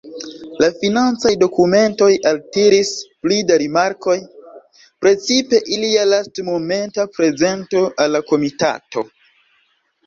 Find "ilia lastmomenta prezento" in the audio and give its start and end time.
5.77-7.87